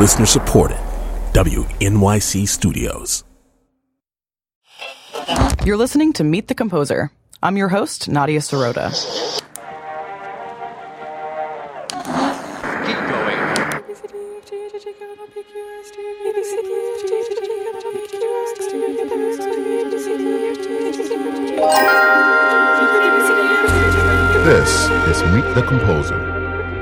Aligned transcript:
Listener 0.00 0.24
supported. 0.24 0.78
WNYC 1.34 2.48
Studios. 2.48 3.22
You're 5.62 5.76
listening 5.76 6.14
to 6.14 6.24
Meet 6.24 6.48
the 6.48 6.54
Composer. 6.54 7.12
I'm 7.42 7.58
your 7.58 7.68
host, 7.68 8.08
Nadia 8.08 8.40
Sirota. 8.40 8.88
This 24.46 24.88
is 25.10 25.22
Meet 25.34 25.54
the 25.54 25.62
Composer. 25.68 26.29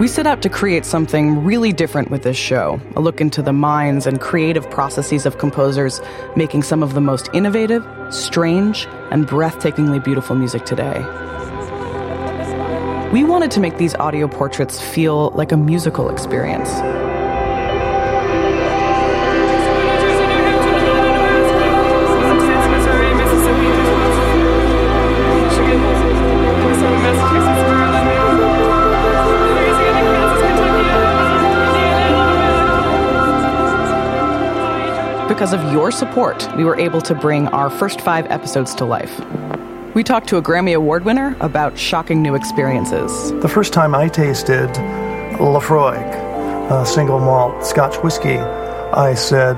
We 0.00 0.08
set 0.08 0.26
out 0.26 0.42
to 0.42 0.48
create 0.48 0.84
something 0.86 1.44
really 1.44 1.72
different 1.72 2.10
with 2.10 2.22
this 2.22 2.36
show 2.36 2.80
a 2.96 3.00
look 3.00 3.20
into 3.20 3.42
the 3.42 3.52
minds 3.52 4.06
and 4.06 4.20
creative 4.20 4.68
processes 4.70 5.26
of 5.26 5.38
composers 5.38 6.00
making 6.34 6.62
some 6.62 6.82
of 6.82 6.94
the 6.94 7.00
most 7.00 7.28
innovative, 7.34 7.84
strange, 8.10 8.86
and 9.10 9.28
breathtakingly 9.28 10.02
beautiful 10.02 10.34
music 10.34 10.64
today. 10.64 10.98
We 13.12 13.22
wanted 13.22 13.50
to 13.52 13.60
make 13.60 13.76
these 13.76 13.94
audio 13.96 14.26
portraits 14.28 14.80
feel 14.80 15.30
like 15.30 15.52
a 15.52 15.56
musical 15.58 16.08
experience. 16.08 16.70
Your 35.72 35.90
support, 35.90 36.46
we 36.56 36.64
were 36.64 36.78
able 36.78 37.00
to 37.00 37.14
bring 37.14 37.48
our 37.48 37.70
first 37.70 38.00
five 38.00 38.26
episodes 38.30 38.74
to 38.76 38.84
life. 38.84 39.18
We 39.94 40.04
talked 40.04 40.28
to 40.28 40.36
a 40.36 40.42
Grammy 40.42 40.74
Award 40.76 41.04
winner 41.04 41.36
about 41.40 41.76
shocking 41.78 42.22
new 42.22 42.34
experiences. 42.34 43.32
The 43.42 43.48
first 43.48 43.72
time 43.72 43.94
I 43.94 44.08
tasted 44.08 44.68
Laphroaig, 45.38 46.70
a 46.70 46.86
single 46.86 47.18
malt 47.18 47.64
Scotch 47.66 47.96
whiskey, 48.02 48.36
I 48.38 49.14
said, 49.14 49.56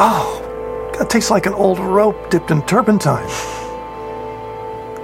Oh, 0.00 0.94
that 0.98 1.10
tastes 1.10 1.30
like 1.30 1.46
an 1.46 1.54
old 1.54 1.78
rope 1.78 2.30
dipped 2.30 2.50
in 2.50 2.62
turpentine. 2.66 3.26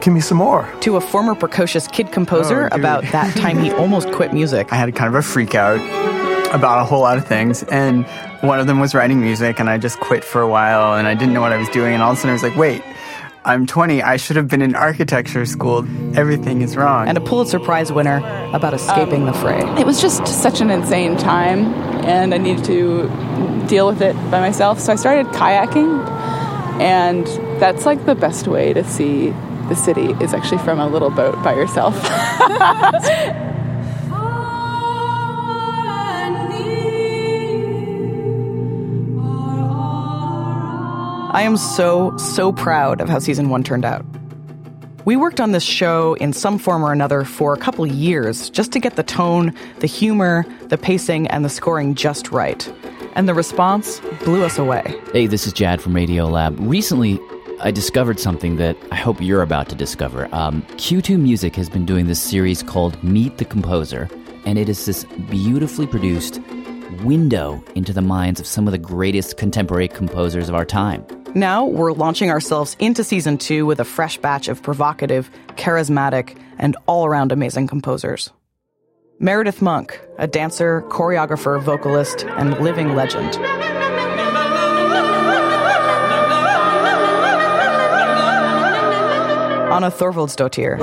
Give 0.00 0.12
me 0.12 0.20
some 0.20 0.38
more. 0.38 0.70
To 0.81 0.97
a 0.97 1.00
former 1.00 1.34
precocious 1.34 1.86
kid 1.86 2.12
composer 2.12 2.69
Oh, 2.70 2.77
about 2.77 3.05
that 3.12 3.34
time 3.36 3.59
he 3.59 3.72
almost 3.83 4.11
quit 4.12 4.33
music. 4.34 4.72
I 4.72 4.77
had 4.77 4.94
kind 4.94 5.09
of 5.09 5.14
a 5.14 5.22
freak 5.22 5.55
out 5.55 5.78
about 6.55 6.80
a 6.80 6.84
whole 6.84 7.00
lot 7.00 7.19
of 7.19 7.27
things, 7.27 7.62
and 7.64 8.06
one 8.42 8.60
of 8.60 8.66
them 8.66 8.80
was 8.80 8.94
writing 8.94 9.20
music, 9.20 9.58
and 9.58 9.69
I 9.69 9.77
just 9.77 9.98
quit 10.00 10.24
for 10.24 10.41
a 10.41 10.48
while, 10.48 10.97
and 10.97 11.06
I 11.06 11.14
didn't 11.14 11.34
know 11.34 11.41
what 11.41 11.52
I 11.52 11.56
was 11.56 11.69
doing, 11.70 11.92
and 11.92 12.02
all 12.02 12.12
of 12.12 12.16
a 12.16 12.20
sudden 12.20 12.30
I 12.30 12.33
was 12.34 12.42
like, 12.42 12.56
wait, 12.56 12.83
I'm 13.44 13.66
20, 13.66 14.02
I 14.02 14.16
should 14.16 14.36
have 14.36 14.48
been 14.48 14.62
in 14.62 14.75
architecture 14.75 15.44
school. 15.44 15.86
Everything 16.16 16.62
is 16.62 16.78
wrong. 16.78 17.08
And 17.08 17.19
a 17.19 17.20
Pulitzer 17.20 17.60
Prize 17.60 17.92
winner 17.92 18.19
about 18.55 18.72
escaping 18.72 19.27
the 19.27 19.34
fray. 19.34 19.60
It 19.78 19.84
was 19.84 20.00
just 20.00 20.27
such 20.27 20.62
an 20.62 20.70
insane 20.70 21.19
time, 21.19 21.66
and 22.05 22.32
I 22.32 22.38
needed 22.38 22.64
to 22.66 23.66
deal 23.66 23.86
with 23.86 24.00
it 24.00 24.14
by 24.30 24.41
myself. 24.41 24.80
So 24.80 24.92
I 24.92 24.97
started 24.97 25.27
kayaking, 25.27 26.08
and 26.80 27.27
that's 27.60 27.84
like 27.84 28.06
the 28.06 28.14
best 28.14 28.48
way 28.48 28.72
to 28.72 28.82
see 28.84 29.30
the 29.69 29.75
city 29.75 30.12
is 30.22 30.32
actually 30.32 30.58
from 30.58 30.78
a 30.78 30.86
little 30.86 31.10
boat 31.10 31.34
by 31.42 31.55
yourself. 31.55 31.94
I 41.34 41.42
am 41.42 41.56
so, 41.56 42.16
so 42.16 42.53
proud 42.53 43.00
of 43.00 43.09
how 43.09 43.19
season 43.19 43.48
one 43.48 43.64
turned 43.64 43.84
out. 43.84 44.06
We 45.04 45.16
worked 45.16 45.41
on 45.41 45.50
this 45.50 45.64
show 45.64 46.14
in 46.14 46.32
some 46.32 46.60
form 46.60 46.84
or 46.84 46.92
another 46.92 47.25
for 47.25 47.53
a 47.53 47.56
couple 47.56 47.84
years 47.84 48.48
just 48.50 48.70
to 48.70 48.78
get 48.78 48.94
the 48.94 49.03
tone, 49.03 49.53
the 49.81 49.88
humor, 49.88 50.47
the 50.69 50.78
pacing, 50.78 51.26
and 51.26 51.44
the 51.44 51.48
scoring 51.48 51.97
just 51.97 52.31
right. 52.31 52.72
And 53.16 53.28
the 53.28 53.34
response 53.34 53.98
blew 54.22 54.44
us 54.44 54.59
away. 54.59 54.94
Hey, 55.12 55.26
this 55.26 55.44
is 55.44 55.53
Jad 55.53 55.82
from 55.82 55.97
Radio 55.97 56.28
Lab. 56.28 56.56
Recently, 56.60 57.19
I 57.59 57.72
discovered 57.72 58.20
something 58.20 58.54
that 58.59 58.76
I 58.92 58.94
hope 58.94 59.20
you're 59.20 59.42
about 59.42 59.69
to 59.70 59.75
discover. 59.75 60.32
Um, 60.32 60.62
Q2 60.76 61.19
Music 61.19 61.56
has 61.56 61.69
been 61.69 61.84
doing 61.84 62.06
this 62.06 62.22
series 62.22 62.62
called 62.62 63.03
Meet 63.03 63.38
the 63.38 63.44
Composer, 63.44 64.09
and 64.47 64.56
it 64.56 64.69
is 64.69 64.86
this 64.86 65.03
beautifully 65.28 65.88
produced 65.88 66.41
window 67.03 67.60
into 67.75 67.92
the 67.92 68.03
minds 68.03 68.38
of 68.38 68.47
some 68.47 68.69
of 68.69 68.72
the 68.72 68.78
greatest 68.78 69.36
contemporary 69.36 69.88
composers 69.88 70.48
of 70.48 70.54
our 70.54 70.64
time. 70.64 71.04
Now 71.37 71.65
we're 71.65 71.93
launching 71.93 72.31
ourselves 72.31 72.77
into 72.78 73.03
season 73.03 73.39
two 73.39 73.67
with 73.67 73.81
a 73.81 73.84
fresh 73.84 74.19
batch 74.19 74.47
of 74.47 74.62
provocative, 74.62 75.28
charismatic, 75.56 76.39
and 76.59 76.77
all 76.87 77.06
around 77.06 77.33
amazing 77.33 77.67
composers. 77.67 78.31
Meredith 79.19 79.61
Monk, 79.61 80.00
a 80.17 80.28
dancer, 80.28 80.83
choreographer, 80.83 81.61
vocalist, 81.61 82.25
and 82.25 82.56
living 82.61 82.95
legend. 82.95 83.34
Anna 89.72 89.91
Thorvaldsdottir, 89.91 90.78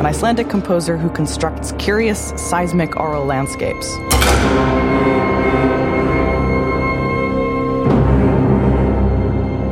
an 0.00 0.06
Icelandic 0.06 0.50
composer 0.50 0.96
who 0.96 1.10
constructs 1.10 1.70
curious, 1.78 2.32
seismic 2.36 2.96
aural 2.96 3.24
landscapes. 3.24 3.96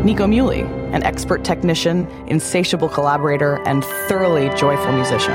Nico 0.05 0.27
Muhly, 0.27 0.63
an 0.93 1.03
expert 1.03 1.45
technician, 1.45 2.07
insatiable 2.27 2.91
collaborator, 2.91 3.67
and 3.67 3.83
thoroughly 4.07 4.51
joyful 4.55 4.93
musician. 4.93 5.33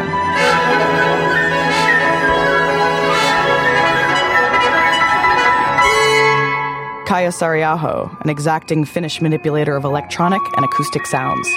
Kaija 7.07 7.33
Saariaho, 7.33 8.21
an 8.21 8.29
exacting 8.29 8.85
Finnish 8.85 9.19
manipulator 9.21 9.75
of 9.75 9.85
electronic 9.85 10.41
and 10.55 10.63
acoustic 10.63 11.07
sounds. 11.07 11.47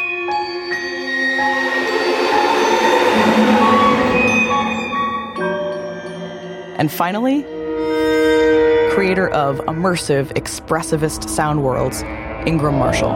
And 6.78 6.90
finally, 6.90 7.42
creator 8.94 9.28
of 9.28 9.58
immersive, 9.66 10.32
expressivist 10.32 11.28
sound 11.28 11.62
worlds, 11.62 12.02
Ingram 12.46 12.78
Marshall. 12.78 13.12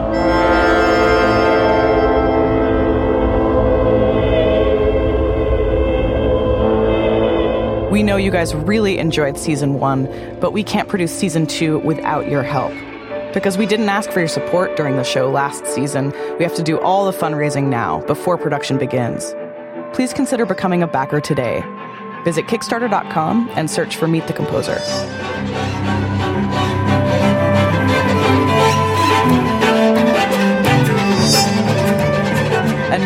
We 7.91 8.03
know 8.03 8.17
you 8.17 8.29
guys 8.29 8.53
really 8.53 8.99
enjoyed 8.99 9.37
season 9.37 9.79
one, 9.79 10.05
but 10.39 10.53
we 10.53 10.63
can't 10.63 10.87
produce 10.87 11.11
season 11.11 11.47
two 11.47 11.79
without 11.79 12.29
your 12.29 12.43
help. 12.43 12.71
Because 13.33 13.57
we 13.57 13.65
didn't 13.65 13.89
ask 13.89 14.11
for 14.11 14.19
your 14.19 14.27
support 14.27 14.75
during 14.75 14.97
the 14.97 15.03
show 15.03 15.29
last 15.29 15.65
season, 15.65 16.13
we 16.37 16.43
have 16.43 16.55
to 16.55 16.63
do 16.63 16.79
all 16.79 17.09
the 17.09 17.17
fundraising 17.17 17.69
now, 17.69 18.01
before 18.01 18.37
production 18.37 18.77
begins. 18.77 19.33
Please 19.93 20.13
consider 20.13 20.45
becoming 20.45 20.83
a 20.83 20.87
backer 20.87 21.19
today. 21.19 21.63
Visit 22.23 22.45
Kickstarter.com 22.45 23.49
and 23.55 23.69
search 23.69 23.95
for 23.95 24.07
Meet 24.07 24.27
the 24.27 24.33
Composer. 24.33 24.77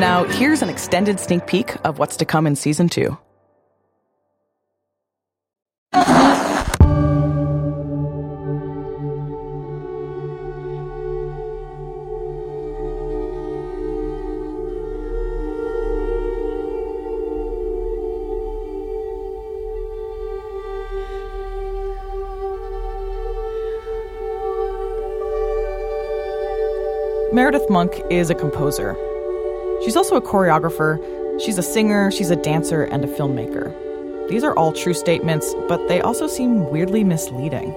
Now, 0.01 0.23
here's 0.23 0.63
an 0.63 0.69
extended 0.69 1.19
sneak 1.19 1.45
peek 1.45 1.75
of 1.85 2.00
what's 2.00 2.17
to 2.17 2.25
come 2.25 2.47
in 2.47 2.56
season 2.56 2.89
two. 2.89 3.16
Meredith 27.31 27.70
Monk 27.70 28.02
is 28.09 28.31
a 28.31 28.35
composer. 28.35 28.97
She's 29.83 29.95
also 29.95 30.16
a 30.16 30.22
choreographer, 30.22 30.99
she's 31.43 31.57
a 31.57 31.63
singer, 31.63 32.11
she's 32.11 32.29
a 32.29 32.35
dancer, 32.35 32.83
and 32.83 33.03
a 33.03 33.07
filmmaker. 33.07 34.29
These 34.29 34.43
are 34.43 34.55
all 34.55 34.72
true 34.72 34.93
statements, 34.93 35.53
but 35.67 35.87
they 35.87 35.99
also 36.01 36.28
seem 36.28 36.69
weirdly 36.69 37.03
misleading. 37.03 37.72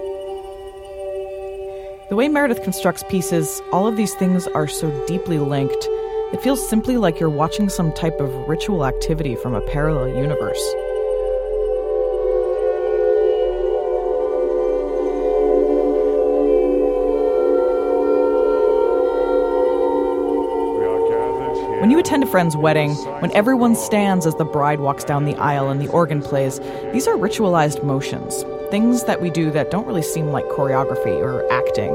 The 2.10 2.16
way 2.16 2.28
Meredith 2.28 2.62
constructs 2.62 3.02
pieces, 3.08 3.62
all 3.72 3.86
of 3.86 3.96
these 3.96 4.14
things 4.14 4.46
are 4.48 4.68
so 4.68 4.90
deeply 5.06 5.38
linked, 5.38 5.88
it 6.34 6.42
feels 6.42 6.68
simply 6.68 6.96
like 6.96 7.18
you're 7.18 7.30
watching 7.30 7.68
some 7.68 7.92
type 7.92 8.20
of 8.20 8.48
ritual 8.48 8.84
activity 8.84 9.34
from 9.36 9.54
a 9.54 9.60
parallel 9.62 10.08
universe. 10.08 10.62
When 21.84 21.90
you 21.90 21.98
attend 21.98 22.22
a 22.22 22.26
friend's 22.26 22.56
wedding, 22.56 22.94
when 23.20 23.30
everyone 23.32 23.74
stands 23.76 24.24
as 24.24 24.34
the 24.36 24.46
bride 24.46 24.80
walks 24.80 25.04
down 25.04 25.26
the 25.26 25.34
aisle 25.34 25.68
and 25.68 25.78
the 25.78 25.88
organ 25.88 26.22
plays, 26.22 26.58
these 26.94 27.06
are 27.06 27.14
ritualized 27.14 27.84
motions, 27.84 28.42
things 28.70 29.04
that 29.04 29.20
we 29.20 29.28
do 29.28 29.50
that 29.50 29.70
don't 29.70 29.86
really 29.86 30.00
seem 30.00 30.28
like 30.28 30.46
choreography 30.46 31.14
or 31.20 31.46
acting. 31.52 31.90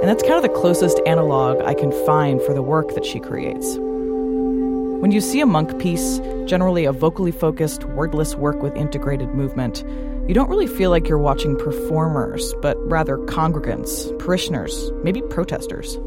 And 0.00 0.08
that's 0.08 0.22
kind 0.22 0.34
of 0.34 0.42
the 0.42 0.50
closest 0.50 1.00
analog 1.04 1.60
I 1.62 1.74
can 1.74 1.90
find 2.06 2.40
for 2.42 2.54
the 2.54 2.62
work 2.62 2.94
that 2.94 3.04
she 3.04 3.18
creates. 3.18 3.76
When 3.76 5.10
you 5.10 5.20
see 5.20 5.40
a 5.40 5.46
monk 5.46 5.80
piece, 5.80 6.20
generally 6.44 6.84
a 6.84 6.92
vocally 6.92 7.32
focused, 7.32 7.82
wordless 7.86 8.36
work 8.36 8.62
with 8.62 8.76
integrated 8.76 9.30
movement, 9.30 9.82
you 10.28 10.34
don't 10.34 10.48
really 10.48 10.68
feel 10.68 10.90
like 10.90 11.08
you're 11.08 11.18
watching 11.18 11.56
performers, 11.56 12.54
but 12.62 12.76
rather 12.88 13.18
congregants, 13.18 14.16
parishioners, 14.20 14.92
maybe 15.02 15.22
protesters. 15.22 15.98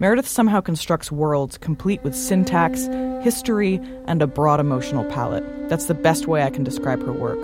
Meredith 0.00 0.26
somehow 0.26 0.60
constructs 0.60 1.12
worlds 1.12 1.56
complete 1.56 2.02
with 2.02 2.16
syntax, 2.16 2.86
history, 3.22 3.80
and 4.06 4.20
a 4.22 4.26
broad 4.26 4.58
emotional 4.58 5.04
palette. 5.04 5.68
That's 5.68 5.86
the 5.86 5.94
best 5.94 6.26
way 6.26 6.42
I 6.42 6.50
can 6.50 6.64
describe 6.64 7.00
her 7.04 7.12
work. 7.12 7.42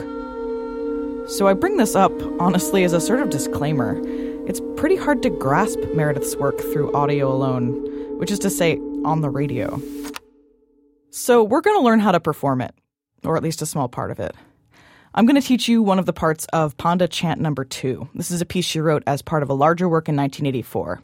So 1.29 1.47
I 1.47 1.55
bring 1.55 1.77
this 1.77 1.95
up, 1.95 2.13
honestly, 2.41 2.83
as 2.83 2.93
a 2.93 3.01
sort 3.01 3.21
of 3.21 3.31
disclaimer. 3.31 4.01
It's 4.49 4.61
pretty 4.77 4.97
hard 4.97 5.23
to 5.23 5.31
grasp 5.31 5.79
Meredith's 5.95 6.35
work 6.37 6.59
through 6.59 6.93
audio 6.93 7.33
alone, 7.33 7.71
which 8.19 8.33
is 8.33 8.41
to 8.41 8.51
say, 8.51 8.79
on 9.05 9.21
the 9.21 9.31
radio. 9.31 9.81
So 11.11 11.45
we're 11.45 11.61
going 11.61 11.77
to 11.77 11.85
learn 11.85 12.01
how 12.01 12.11
to 12.11 12.21
perform 12.21 12.63
it, 12.63 12.75
or 13.25 13.37
at 13.37 13.45
least 13.45 13.63
a 13.63 13.67
small 13.67 13.89
part 13.89 14.11
of 14.11 14.19
it. 14.19 14.35
I'm 15.15 15.25
going 15.27 15.41
to 15.41 15.47
teach 15.47 15.69
you 15.69 15.83
one 15.83 15.99
of 16.01 16.07
the 16.07 16.13
parts 16.13 16.47
of 16.53 16.77
Panda 16.77 17.07
Chant 17.07 17.41
Number 17.41 17.65
Two. 17.65 18.09
This 18.15 18.31
is 18.31 18.41
a 18.41 18.47
piece 18.47 18.65
she 18.65 18.81
wrote 18.81 19.03
as 19.07 19.23
part 19.23 19.43
of 19.43 19.51
a 19.51 19.55
larger 19.55 19.89
work 19.89 20.09
in 20.09 20.17
1984. 20.17 21.01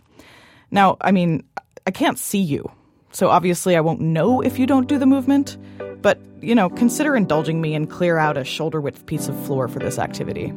Now, 0.77 0.99
I 1.01 1.11
mean, 1.11 1.43
I 1.87 1.91
can't 1.91 2.19
see 2.19 2.39
you, 2.39 2.71
so 3.11 3.31
obviously 3.31 3.77
I 3.77 3.81
won't 3.81 4.03
know 4.03 4.43
if 4.43 4.59
you 4.59 4.67
don't 4.67 4.87
do 4.87 4.99
the 4.99 5.07
movement, 5.07 5.57
but, 6.03 6.21
you 6.43 6.55
know, 6.55 6.69
consider 6.69 7.17
indulging 7.17 7.63
me 7.63 7.75
and 7.75 7.91
clear 7.91 8.19
out 8.19 8.37
a 8.37 8.45
shoulder 8.45 8.79
width 8.79 9.07
piece 9.07 9.27
of 9.27 9.47
floor 9.47 9.69
for 9.69 9.79
this 9.79 9.99
activity. 9.99 10.53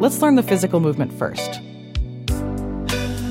Let's 0.00 0.20
learn 0.20 0.34
the 0.34 0.42
physical 0.42 0.80
movement 0.80 1.12
first. 1.12 1.60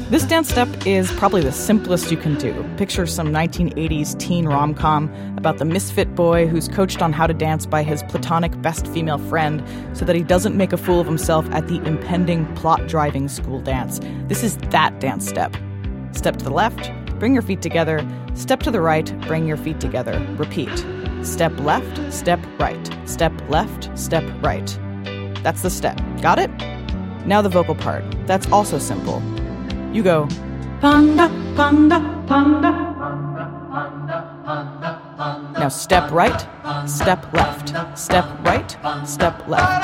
This 0.10 0.24
dance 0.24 0.48
step 0.48 0.70
is 0.88 1.12
probably 1.16 1.42
the 1.42 1.52
simplest 1.52 2.12
you 2.12 2.16
can 2.16 2.36
do. 2.36 2.64
Picture 2.78 3.06
some 3.06 3.28
1980s 3.28 4.18
teen 4.18 4.46
rom 4.46 4.74
com 4.74 5.14
about 5.36 5.58
the 5.58 5.66
misfit 5.66 6.16
boy 6.16 6.48
who's 6.48 6.70
coached 6.70 7.02
on 7.02 7.12
how 7.12 7.28
to 7.28 7.34
dance 7.34 7.66
by 7.66 7.84
his 7.84 8.04
platonic 8.04 8.62
best 8.62 8.88
female 8.88 9.18
friend 9.18 9.62
so 9.92 10.06
that 10.06 10.16
he 10.16 10.24
doesn't 10.24 10.56
make 10.56 10.72
a 10.72 10.78
fool 10.78 11.02
of 11.02 11.08
himself 11.08 11.46
at 11.52 11.68
the 11.68 11.84
impending 11.86 12.46
plot 12.56 12.88
driving 12.88 13.28
school 13.28 13.60
dance. 13.60 14.00
This 14.30 14.44
is 14.44 14.56
that 14.70 14.98
dance 15.02 15.28
step. 15.28 15.54
Step 16.14 16.38
to 16.38 16.46
the 16.46 16.52
left, 16.52 16.90
bring 17.20 17.34
your 17.34 17.44
feet 17.44 17.62
together. 17.62 18.00
Step 18.34 18.62
to 18.62 18.72
the 18.72 18.80
right, 18.80 19.14
bring 19.28 19.46
your 19.46 19.58
feet 19.58 19.82
together. 19.82 20.26
Repeat. 20.38 20.86
Step 21.22 21.52
left, 21.60 22.14
step 22.14 22.40
right. 22.60 22.90
Step 23.04 23.34
left, 23.50 23.90
step 24.00 24.24
right. 24.42 24.80
That's 25.44 25.64
the 25.64 25.70
step. 25.70 26.00
Got 26.22 26.40
it? 26.40 26.52
Now 27.26 27.42
the 27.42 27.50
vocal 27.50 27.76
part. 27.76 28.06
That's 28.26 28.50
also 28.54 28.80
simple. 28.80 29.22
You 29.94 30.04
go 30.04 30.28
panda, 30.82 31.30
panda, 31.56 32.00
panda. 32.28 32.72
Now 35.60 35.70
step 35.70 36.12
right, 36.12 36.48
step 36.88 37.34
left, 37.34 37.74
step 37.98 38.26
right, 38.46 38.78
step 39.06 39.48
left. 39.48 39.84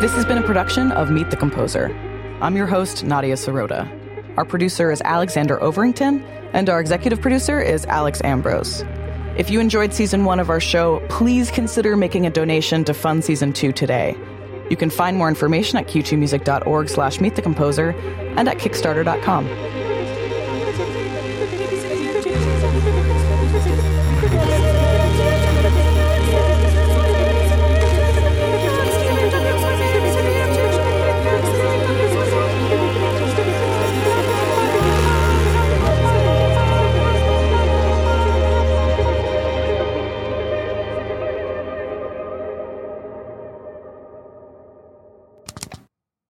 This 0.00 0.12
has 0.14 0.24
been 0.24 0.38
a 0.38 0.42
production 0.42 0.90
of 0.92 1.10
Meet 1.10 1.30
the 1.30 1.36
Composer. 1.36 1.94
I'm 2.40 2.56
your 2.56 2.66
host, 2.66 3.04
Nadia 3.04 3.34
Sirota. 3.34 3.88
Our 4.36 4.44
producer 4.44 4.90
is 4.90 5.00
Alexander 5.04 5.58
Overington, 5.58 6.22
and 6.52 6.68
our 6.68 6.80
executive 6.80 7.20
producer 7.20 7.60
is 7.60 7.84
Alex 7.86 8.20
Ambrose. 8.24 8.84
If 9.36 9.48
you 9.50 9.60
enjoyed 9.60 9.94
season 9.94 10.24
one 10.24 10.40
of 10.40 10.50
our 10.50 10.58
show, 10.58 11.00
please 11.08 11.52
consider 11.52 11.96
making 11.96 12.26
a 12.26 12.30
donation 12.30 12.84
to 12.84 12.94
fund 12.94 13.24
season 13.24 13.52
two 13.52 13.70
today. 13.70 14.16
You 14.70 14.76
can 14.76 14.90
find 14.90 15.16
more 15.16 15.28
information 15.28 15.78
at 15.78 15.86
q2music.org 15.86 16.88
slash 16.88 17.20
meet 17.20 17.36
the 17.36 17.42
composer 17.42 17.90
and 18.36 18.48
at 18.48 18.58
kickstarter.com. 18.58 19.87